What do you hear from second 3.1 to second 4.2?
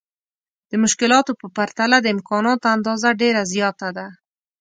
ډېره زياته ده.